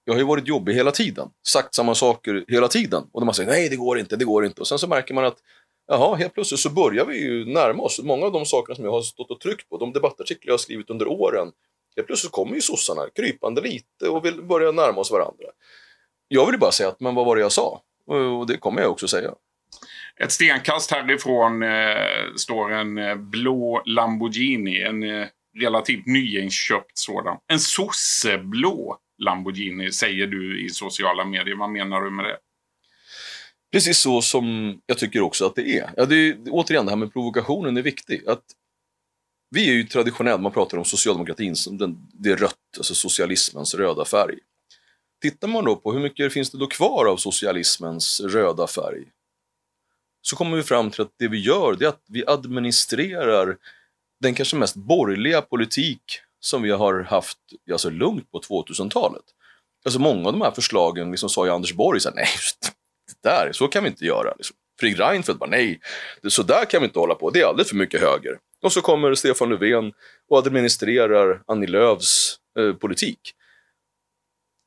jag 0.05 0.13
har 0.13 0.19
ju 0.19 0.25
varit 0.25 0.47
jobbig 0.47 0.73
hela 0.73 0.91
tiden, 0.91 1.29
sagt 1.47 1.75
samma 1.75 1.95
saker 1.95 2.45
hela 2.47 2.67
tiden. 2.67 3.03
Och 3.11 3.25
man 3.25 3.33
säger 3.35 3.49
nej, 3.49 3.69
det 3.69 3.75
går 3.75 3.99
inte, 3.99 4.15
det 4.15 4.25
går 4.25 4.45
inte. 4.45 4.61
Och 4.61 4.67
sen 4.67 4.79
så 4.79 4.87
märker 4.87 5.13
man 5.13 5.25
att 5.25 5.37
Jaha, 5.87 6.15
helt 6.15 6.33
plötsligt 6.33 6.59
så 6.59 6.69
börjar 6.69 7.05
vi 7.05 7.21
ju 7.21 7.45
närma 7.45 7.83
oss. 7.83 7.99
Många 8.03 8.25
av 8.25 8.31
de 8.31 8.45
sakerna 8.45 8.75
som 8.75 8.85
jag 8.85 8.91
har 8.91 9.01
stått 9.01 9.31
och 9.31 9.39
tryckt 9.39 9.69
på, 9.69 9.77
de 9.77 9.93
debattartiklar 9.93 10.49
jag 10.49 10.53
har 10.53 10.57
skrivit 10.57 10.89
under 10.89 11.07
åren, 11.07 11.51
helt 11.95 12.07
plötsligt 12.07 12.31
kommer 12.31 12.55
ju 12.55 12.61
sossarna 12.61 13.01
krypande 13.15 13.61
lite 13.61 14.09
och 14.09 14.25
vill 14.25 14.43
börja 14.43 14.71
närma 14.71 15.01
oss 15.01 15.11
varandra. 15.11 15.45
Jag 16.27 16.51
vill 16.51 16.59
bara 16.59 16.71
säga 16.71 16.89
att, 16.89 16.99
men 16.99 17.15
vad 17.15 17.25
var 17.25 17.35
det 17.35 17.41
jag 17.41 17.51
sa? 17.51 17.81
Och 18.39 18.47
det 18.47 18.57
kommer 18.57 18.81
jag 18.81 18.91
också 18.91 19.07
säga. 19.07 19.33
Ett 20.19 20.31
stenkast 20.31 20.91
härifrån 20.91 21.63
eh, 21.63 22.35
står 22.35 22.71
en 22.71 22.97
eh, 22.97 23.15
blå 23.15 23.81
Lamborghini, 23.85 24.81
en 24.81 25.03
eh, 25.03 25.27
relativt 25.59 26.05
nyinköpt 26.05 26.97
sådan. 26.97 27.37
En 27.47 27.59
sosseblå 27.59 28.97
Lamborghini 29.17 29.91
säger 29.91 30.27
du 30.27 30.65
i 30.65 30.69
sociala 30.69 31.25
medier. 31.25 31.55
Vad 31.55 31.69
menar 31.69 32.01
du 32.01 32.11
med 32.11 32.25
det? 32.25 32.37
Precis 33.71 33.97
så 33.97 34.21
som 34.21 34.77
jag 34.85 34.97
tycker 34.97 35.21
också 35.21 35.45
att 35.45 35.55
det 35.55 35.77
är. 35.77 35.93
Ja, 35.97 36.05
det 36.05 36.15
är 36.15 36.37
återigen, 36.49 36.85
det 36.85 36.91
här 36.91 36.97
med 36.97 37.13
provokationen 37.13 37.77
är 37.77 37.81
viktig. 37.81 38.27
Att 38.27 38.43
vi 39.49 39.69
är 39.69 39.73
ju 39.73 39.83
traditionellt, 39.83 40.41
man 40.41 40.51
pratar 40.51 40.77
om 40.77 40.85
socialdemokratin, 40.85 41.55
som 41.55 41.77
den, 41.77 42.07
det 42.13 42.35
rött, 42.35 42.77
alltså 42.77 42.95
socialismens 42.95 43.75
röda 43.75 44.05
färg. 44.05 44.39
Tittar 45.21 45.47
man 45.47 45.65
då 45.65 45.75
på 45.75 45.93
hur 45.93 45.99
mycket 45.99 46.33
finns 46.33 46.49
det 46.51 46.57
då 46.57 46.67
kvar 46.67 47.05
av 47.05 47.17
socialismens 47.17 48.21
röda 48.21 48.67
färg? 48.67 49.03
Så 50.21 50.35
kommer 50.35 50.57
vi 50.57 50.63
fram 50.63 50.91
till 50.91 51.01
att 51.01 51.15
det 51.19 51.27
vi 51.27 51.39
gör, 51.39 51.75
det 51.79 51.85
är 51.85 51.89
att 51.89 52.05
vi 52.07 52.23
administrerar 52.27 53.57
den 54.19 54.33
kanske 54.33 54.55
mest 54.55 54.75
borgerliga 54.75 55.41
politik 55.41 56.01
som 56.45 56.61
vi 56.61 56.71
har 56.71 57.03
haft 57.03 57.37
alltså, 57.71 57.89
lugnt 57.89 58.31
på 58.31 58.39
2000-talet. 58.39 59.23
Alltså 59.85 59.99
många 59.99 60.27
av 60.27 60.33
de 60.33 60.41
här 60.41 60.51
förslagen 60.51 61.11
liksom 61.11 61.29
sa 61.29 61.45
ju 61.45 61.51
Anders 61.51 61.73
Borg 61.73 61.99
så 61.99 62.09
här, 62.09 62.15
nej, 62.15 62.27
det 63.07 63.29
där, 63.29 63.51
så 63.51 63.67
kan 63.67 63.83
vi 63.83 63.89
inte 63.89 64.05
göra. 64.05 64.33
Liksom. 64.37 64.55
Fredrik 64.79 64.99
Reinfeldt 64.99 65.39
bara, 65.39 65.49
nej, 65.49 65.79
så 66.27 66.43
där 66.43 66.65
kan 66.65 66.81
vi 66.81 66.85
inte 66.85 66.99
hålla 66.99 67.15
på, 67.15 67.29
det 67.29 67.41
är 67.41 67.45
alldeles 67.45 67.69
för 67.69 67.75
mycket 67.75 68.01
höger. 68.01 68.39
Och 68.61 68.73
så 68.73 68.81
kommer 68.81 69.15
Stefan 69.15 69.49
Löfven 69.49 69.93
och 70.29 70.37
administrerar 70.37 71.43
Annie 71.47 71.67
Lööfs 71.67 72.37
eh, 72.59 72.73
politik. 72.73 73.19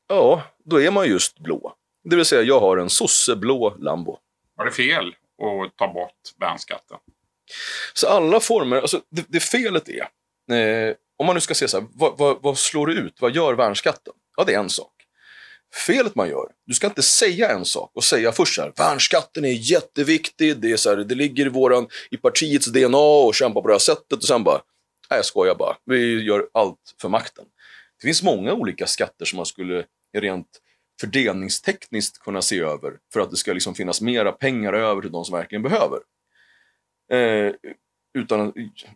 Ja, 0.07 0.43
då 0.65 0.81
är 0.81 0.91
man 0.91 1.07
just 1.07 1.39
blå. 1.39 1.73
Det 2.03 2.15
vill 2.15 2.25
säga, 2.25 2.41
jag 2.41 2.59
har 2.59 2.77
en 2.77 2.89
sosseblå 2.89 3.75
Lambo. 3.79 4.19
Var 4.55 4.65
det 4.65 4.71
fel 4.71 5.07
att 5.07 5.77
ta 5.77 5.93
bort 5.93 6.13
värnskatten? 6.39 6.97
Så 7.93 8.07
alla 8.07 8.39
former, 8.39 8.77
alltså 8.77 9.01
det, 9.09 9.25
det 9.27 9.39
felet 9.39 9.89
är, 9.89 10.01
eh, 10.55 10.95
om 11.17 11.25
man 11.25 11.35
nu 11.35 11.41
ska 11.41 11.53
se 11.53 11.67
så 11.67 11.79
här, 11.79 11.87
vad, 11.93 12.17
vad, 12.17 12.37
vad 12.41 12.57
slår 12.57 12.87
det 12.87 12.93
ut? 12.93 13.17
Vad 13.19 13.35
gör 13.35 13.53
värnskatten? 13.53 14.13
Ja, 14.37 14.43
det 14.43 14.53
är 14.53 14.59
en 14.59 14.69
sak. 14.69 14.93
Felet 15.73 16.15
man 16.15 16.29
gör, 16.29 16.51
du 16.65 16.73
ska 16.73 16.87
inte 16.87 17.01
säga 17.01 17.49
en 17.49 17.65
sak 17.65 17.91
och 17.93 18.03
säga 18.03 18.31
först 18.31 18.55
så 18.55 18.61
här, 18.61 18.73
värnskatten 18.77 19.45
är 19.45 19.71
jätteviktig, 19.71 20.57
det, 20.57 20.71
är 20.71 20.77
så 20.77 20.89
här, 20.89 20.97
det 20.97 21.15
ligger 21.15 21.45
i, 21.45 21.49
våran, 21.49 21.87
i 22.11 22.17
partiets 22.17 22.65
DNA 22.65 22.97
och 22.97 23.35
kämpa 23.35 23.61
på 23.61 23.67
det 23.67 23.73
här 23.73 23.79
sättet 23.79 24.13
och 24.13 24.23
sen 24.23 24.43
bara, 24.43 24.61
nej 25.09 25.17
jag 25.17 25.25
skojar 25.25 25.55
bara, 25.55 25.77
vi 25.85 26.23
gör 26.23 26.49
allt 26.53 26.95
för 27.01 27.09
makten. 27.09 27.45
Det 28.01 28.07
finns 28.07 28.23
många 28.23 28.53
olika 28.53 28.87
skatter 28.87 29.25
som 29.25 29.37
man 29.37 29.45
skulle 29.45 29.85
rent 30.17 30.47
fördelningstekniskt 31.01 32.19
kunna 32.19 32.41
se 32.41 32.59
över 32.59 32.93
för 33.13 33.19
att 33.19 33.31
det 33.31 33.37
ska 33.37 33.53
liksom 33.53 33.75
finnas 33.75 34.01
mera 34.01 34.31
pengar 34.31 34.73
över 34.73 35.01
till 35.01 35.11
de 35.11 35.25
som 35.25 35.37
verkligen 35.37 35.63
behöver. 35.63 35.99
Eh, 37.11 37.53
utan, 38.17 38.53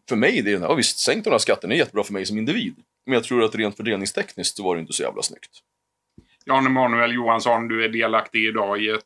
för 0.10 0.16
mig, 0.16 0.42
det 0.42 0.52
är, 0.52 0.60
ja, 0.60 0.74
visst, 0.74 1.00
sänkt 1.00 1.24
den 1.24 1.34
här 1.34 1.38
skatten 1.38 1.72
är 1.72 1.76
jättebra 1.76 2.04
för 2.04 2.14
mig 2.14 2.26
som 2.26 2.38
individ. 2.38 2.76
Men 3.06 3.14
jag 3.14 3.24
tror 3.24 3.44
att 3.44 3.56
rent 3.56 3.78
fördelningstekniskt 3.78 4.58
så 4.58 4.64
var 4.64 4.76
det 4.76 4.82
inte 4.82 4.94
så 4.94 5.04
jävla 5.04 5.22
snyggt. 5.22 5.52
Jan 6.46 6.66
Emanuel 6.66 7.14
Johansson, 7.14 7.68
du 7.68 7.86
är 7.86 7.90
delaktig 7.90 8.46
idag 8.46 8.82
i 8.82 8.90
ett 8.90 9.06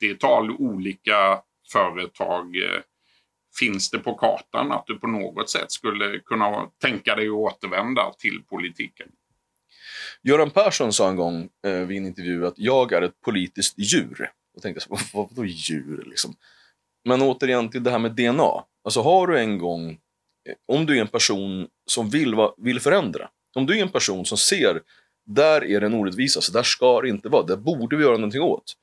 30-tal 0.00 0.50
olika 0.50 1.40
företag. 1.72 2.56
Finns 3.58 3.90
det 3.90 3.98
på 3.98 4.14
kartan 4.14 4.72
att 4.72 4.86
du 4.86 4.98
på 4.98 5.06
något 5.06 5.50
sätt 5.50 5.72
skulle 5.72 6.18
kunna 6.18 6.70
tänka 6.82 7.14
dig 7.14 7.26
att 7.26 7.32
återvända 7.32 8.12
till 8.18 8.42
politiken? 8.50 9.08
Göran 10.22 10.50
Persson 10.50 10.92
sa 10.92 11.08
en 11.08 11.16
gång 11.16 11.48
eh, 11.66 11.72
vid 11.72 11.98
en 11.98 12.06
intervju 12.06 12.46
att 12.46 12.58
jag 12.58 12.92
är 12.92 13.02
ett 13.02 13.20
politiskt 13.20 13.78
djur. 13.78 14.30
Och 14.56 14.62
tänkte 14.62 14.86
jag, 14.88 14.98
vad, 15.12 15.28
vadå 15.30 15.46
djur 15.46 16.04
liksom? 16.06 16.34
Men 17.04 17.22
återigen 17.22 17.68
till 17.68 17.82
det 17.82 17.90
här 17.90 17.98
med 17.98 18.12
DNA. 18.12 18.64
Alltså 18.86 19.00
har 19.00 19.26
du 19.26 19.38
en 19.38 19.58
gång, 19.58 19.90
eh, 19.90 20.54
om 20.68 20.86
du 20.86 20.96
är 20.96 21.00
en 21.00 21.08
person 21.08 21.68
som 21.86 22.10
vill, 22.10 22.34
vill 22.56 22.80
förändra, 22.80 23.28
om 23.54 23.66
du 23.66 23.78
är 23.78 23.82
en 23.82 23.92
person 23.92 24.24
som 24.24 24.38
ser, 24.38 24.82
där 25.26 25.64
är 25.64 25.80
det 25.80 25.86
en 25.86 25.94
orättvisa, 25.94 26.40
så 26.40 26.52
där 26.52 26.62
ska 26.62 27.00
det 27.00 27.08
inte 27.08 27.28
vara, 27.28 27.42
där 27.42 27.56
borde 27.56 27.96
vi 27.96 28.02
göra 28.02 28.16
någonting 28.16 28.42
åt. 28.42 28.76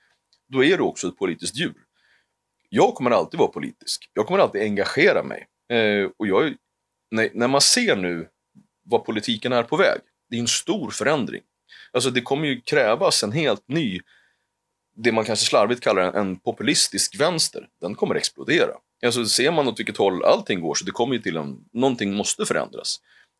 Då 0.47 0.63
är 0.63 0.77
du 0.77 0.83
också 0.83 1.07
ett 1.07 1.17
politiskt 1.17 1.55
djur. 1.55 1.75
Jag 2.69 2.95
kommer 2.95 3.11
alltid 3.11 3.39
vara 3.39 3.51
politisk. 3.51 4.09
Jag 4.13 4.27
kommer 4.27 4.39
alltid 4.39 4.61
engagera 4.61 5.23
mig. 5.23 5.47
Eh, 5.77 6.09
och 6.17 6.27
jag, 6.27 6.55
när, 7.11 7.29
när 7.33 7.47
man 7.47 7.61
ser 7.61 7.95
nu 7.95 8.27
vad 8.85 9.05
politiken 9.05 9.53
är 9.53 9.63
på 9.63 9.77
väg, 9.77 9.99
det 10.29 10.35
är 10.35 10.39
en 10.39 10.47
stor 10.47 10.91
förändring. 10.91 11.41
Alltså 11.91 12.09
det 12.09 12.21
kommer 12.21 12.47
ju 12.47 12.61
krävas 12.61 13.23
en 13.23 13.31
helt 13.31 13.67
ny, 13.67 13.99
det 14.95 15.11
man 15.11 15.25
kanske 15.25 15.45
slarvigt 15.45 15.83
kallar 15.83 16.03
en, 16.03 16.15
en 16.15 16.35
populistisk 16.35 17.19
vänster. 17.19 17.67
Den 17.81 17.95
kommer 17.95 18.15
explodera. 18.15 18.73
Alltså 19.05 19.25
ser 19.25 19.51
man 19.51 19.67
åt 19.67 19.79
vilket 19.79 19.97
håll 19.97 20.23
allting 20.23 20.61
går 20.61 20.75
så 20.75 20.85
det 20.85 20.91
kommer 20.91 21.15
ju 21.15 21.21
till 21.21 21.37
en, 21.37 21.65
någonting 21.73 22.13
måste 22.13 22.45
förändras. 22.45 22.99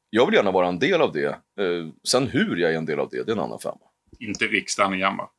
Jag 0.10 0.26
vill 0.26 0.36
gärna 0.36 0.52
vara 0.52 0.68
en 0.68 0.80
del 0.80 1.02
av 1.02 1.12
det. 1.12 1.28
Eh, 1.28 1.88
sen 2.04 2.28
hur 2.28 2.58
jag 2.58 2.74
är 2.74 2.78
en 2.78 2.86
del 2.86 3.00
av 3.00 3.10
det, 3.10 3.24
det 3.24 3.32
är 3.32 3.36
en 3.36 3.44
annan 3.44 3.60
femma. 3.60 3.80
Inte 4.20 4.46
riksdagen 4.46 4.94
igen 4.94 5.18
va? 5.18 5.30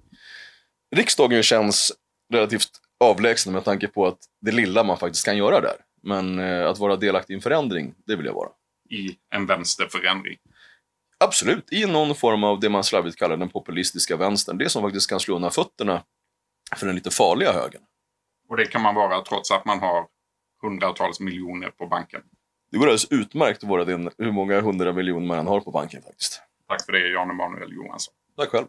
Riksdagen 0.97 1.43
känns 1.43 1.93
relativt 2.33 2.71
avlägsen 3.01 3.53
med 3.53 3.65
tanke 3.65 3.89
på 3.89 4.07
att 4.07 4.19
det 4.41 4.53
lilla 4.53 4.85
man 4.85 4.99
faktiskt 4.99 5.25
kan 5.25 5.37
göra 5.37 5.61
där. 5.61 5.77
Men 6.03 6.39
eh, 6.39 6.67
att 6.67 6.79
vara 6.79 6.97
delaktig 6.97 7.35
i 7.35 7.37
en 7.37 7.43
förändring, 7.43 7.95
det 8.07 8.17
vill 8.17 8.27
jag 8.27 8.35
vara. 8.35 8.49
I 8.91 9.17
en 9.31 9.47
vänsterförändring? 9.47 10.37
Absolut, 11.19 11.73
i 11.73 11.87
någon 11.87 12.15
form 12.15 12.45
av 12.45 12.61
det 12.61 12.69
man 12.69 12.85
slarvigt 12.85 13.19
kallar 13.19 13.37
den 13.37 13.49
populistiska 13.49 14.17
vänstern. 14.17 14.59
Det 14.59 14.69
som 14.69 14.83
faktiskt 14.83 15.11
kan 15.11 15.21
slå 15.21 15.37
undan 15.37 15.51
fötterna 15.51 16.03
för 16.77 16.87
den 16.87 16.95
lite 16.95 17.11
farliga 17.11 17.53
högern. 17.53 17.83
Och 18.49 18.57
det 18.57 18.67
kan 18.67 18.83
man 18.83 18.95
vara 18.95 19.21
trots 19.21 19.51
att 19.51 19.65
man 19.65 19.79
har 19.79 20.07
hundratals 20.65 21.21
miljoner 21.21 21.71
på 21.71 21.87
banken? 21.87 22.21
Det 22.71 22.79
går 22.79 22.87
alldeles 22.87 23.11
utmärkt 23.11 23.63
att 23.63 23.69
vara 23.69 23.85
den, 23.85 24.11
hur 24.19 24.33
många 24.33 24.61
hundra 24.61 24.93
miljoner 24.93 25.27
man 25.27 25.47
har 25.47 25.61
på 25.61 25.71
banken 25.71 26.03
faktiskt. 26.03 26.43
Tack 26.69 26.87
för 26.87 26.93
det, 26.93 27.09
Jan 27.09 27.31
Emanuel 27.31 27.73
Johansson. 27.73 28.15
Tack 28.37 28.49
själv. 28.49 28.67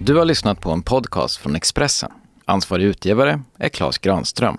Du 0.00 0.16
har 0.16 0.24
lyssnat 0.24 0.60
på 0.60 0.70
en 0.70 0.82
podcast 0.82 1.36
från 1.36 1.56
Expressen. 1.56 2.12
Ansvarig 2.44 2.84
utgivare 2.84 3.40
är 3.58 3.68
Klas 3.68 3.98
Granström. 3.98 4.56